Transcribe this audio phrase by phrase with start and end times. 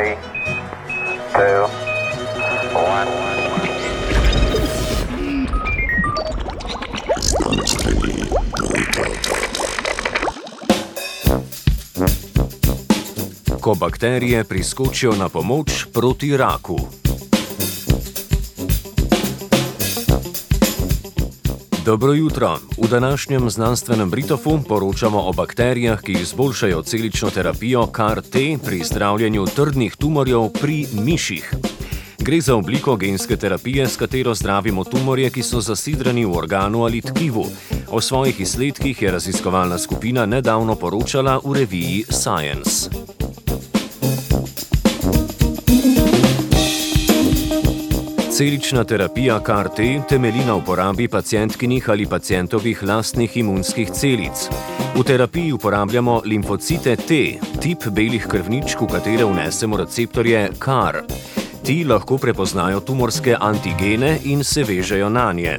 [0.00, 0.16] three,
[1.32, 1.68] two,
[2.74, 3.08] one.
[13.60, 16.99] Ko bakterije priskočijo na pomoč proti raku.
[21.90, 22.58] Dobro jutro.
[22.78, 29.96] V današnjem znanstvenem Britofu poročamo o bakterijah, ki izboljšajo celično terapijo CAR-T pri zdravljenju trdnih
[29.96, 31.54] tumorjev pri miših.
[32.18, 37.00] Gre za obliko genske terapije, s katero zdravimo tumorje, ki so zasidrani v organu ali
[37.00, 37.46] tkivu.
[37.88, 43.09] O svojih izsledkih je raziskovalna skupina nedavno poročala v reviji Science.
[48.32, 54.48] Celična terapija CAR-T temelji na uporabi pacijentkinih ali pacijentovih lastnih imunskih celic.
[54.96, 57.14] V terapiji uporabljamo limfocite T,
[57.60, 61.02] tip belih krvničk, v katere vnesemo receptorje CAR.
[61.64, 65.58] Ti lahko prepoznajo tumorske antigene in se vežejo na nje.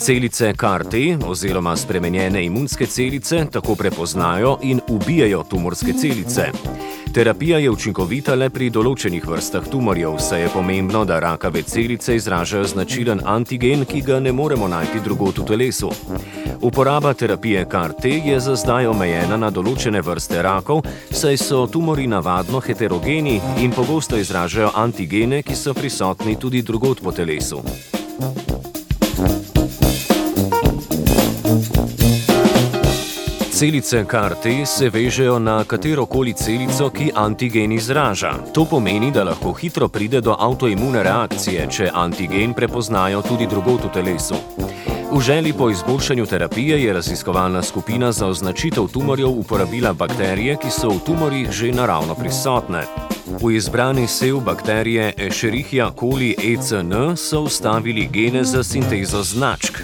[0.00, 6.50] Celice CAR-T oziroma spremenjene imunske celice tako prepoznajo in ubijajo tumorske celice.
[7.16, 12.66] Terapija je učinkovita le pri določenih vrstah tumorjev, saj je pomembno, da rakave celice izražajo
[12.74, 15.88] značilen antigen, ki ga ne moremo najti drugot v telesu.
[16.60, 22.60] Uporaba terapije CAR-T je za zdaj omejena na določene vrste rakov, saj so tumori navadno
[22.60, 27.64] heterogeni in pogosto izražajo antigene, ki so prisotni tudi drugot po telesu.
[33.56, 38.34] Celice CAR-T se vežejo na katero koli celico, ki antigen izraža.
[38.54, 43.92] To pomeni, da lahko hitro pride do avtoimune reakcije, če antigen prepoznajo tudi drugot v
[43.94, 44.34] telesu.
[45.12, 50.88] V želji po izboljšanju terapije je raziskovalna skupina za označitev tumorjev uporabila bakterije, ki so
[50.88, 52.84] v tumorjih že naravno prisotne.
[53.40, 59.80] V izbrani sev bakterije Escherichia coli ECN so ustavili gene za sintezo značk.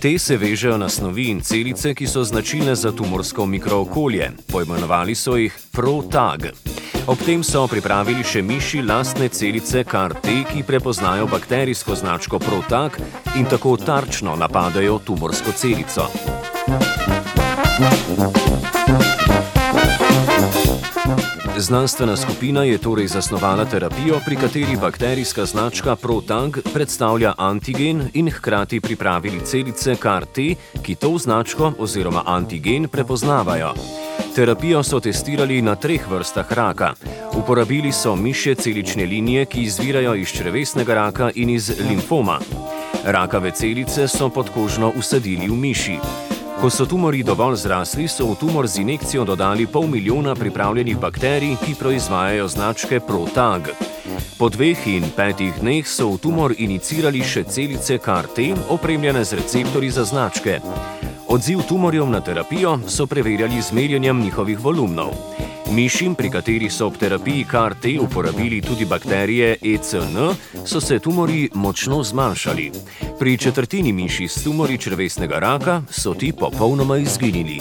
[0.00, 4.30] Te se vežejo na snovi in celice, ki so značilne za tumorsko mikrookolje.
[4.52, 6.46] Pojmenovali so jih ProTag.
[7.06, 13.00] Ob tem so pripravili še miši lastne celice CAR-T, ki prepoznajo bakterijsko značko ProTag
[13.36, 16.10] in tako tarčno napadajo tumorsko celico.
[21.58, 28.80] Znanstvena skupina je torej zasnovala terapijo, pri kateri bakterijska značka ProTag predstavlja antigen in hkrati
[28.80, 33.72] pripravili celice CAR-T, ki to značko oziroma antigen prepoznavajo.
[34.34, 36.92] Terapijo so testirali na treh vrstah raka.
[37.32, 42.38] Uporabili so mišje celične linije, ki izvirajo iz črevesnega raka in iz limfoma.
[43.04, 45.98] Rakave celice so podkožno usadili v miši.
[46.60, 51.56] Ko so tumori dovolj zrasli, so v tumor z injekcijo dodali pol milijona pripravljenih bakterij,
[51.64, 53.68] ki proizvajajo značke ProTag.
[54.38, 59.90] Po dveh in petih dneh so v tumor inicirali še celice CAR-T, opremljene z receptorji
[59.90, 60.60] za značke.
[61.28, 65.35] Odziv tumorjev na terapijo so preverjali z merjenjem njihovih volumnov.
[65.70, 70.16] Mišim, pri katerih so ob terapiji CAR-T uporabili tudi bakterije ECN,
[70.64, 72.72] so se tumori močno zmanjšali.
[73.18, 77.60] Pri četrtini miši s tumori črvesnega raka so ti popolnoma izginili.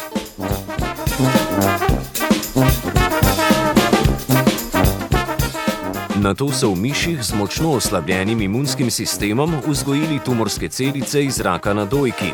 [6.25, 11.73] Na to so v miših z močno oslabljenim imunskim sistemom vzgojili tumorske celice iz raka
[11.73, 12.31] na dojki.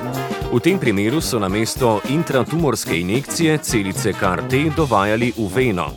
[0.54, 5.90] V tem primeru so na mesto intratumorske injekcije celice CAR-T dovajali v veno.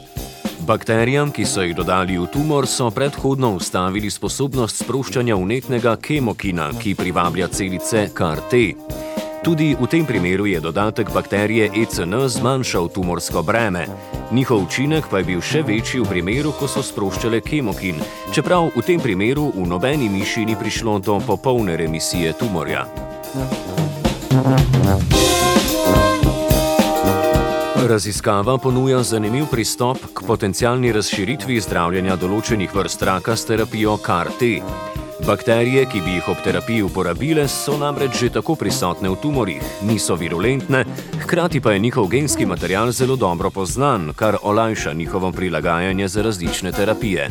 [0.66, 6.99] Bakterijam, ki so jih dodali v tumor, so predhodno ustavili sposobnost sproščanja unetnega kemokina, ki
[6.99, 9.04] privablja celice CAR-T.
[9.44, 13.87] Tudi v tem primeru je dodatek bakterije ECN zmanjšal tumorsko breme.
[14.32, 18.00] Njihov učinek pa je bil še večji v primeru, ko so sproščale kemokin,
[18.32, 22.88] čeprav v tem primeru v nobeni miši ni prišlo do popolne remisije tumorja.
[27.84, 35.04] Raziskava ponuja zanimiv pristop k potencialni razširitvi zdravljenja določenih vrst raka s terapijo CAR-T.
[35.22, 40.16] Bakterije, ki bi jih ob terapiji uporabile, so namreč že tako prisotne v tumorjih, niso
[40.19, 40.84] virulentne,
[41.22, 46.72] hkrati pa je njihov genski material zelo dobro poznan, kar olajša njihovo prilagajanje za različne
[46.72, 47.31] terapije.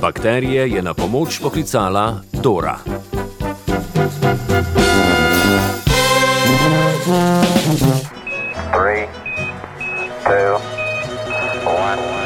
[0.00, 2.78] Bakterije je na pomoč poklicala Dora.
[8.72, 9.06] Three,
[10.24, 10.61] two,
[11.74, 12.21] one.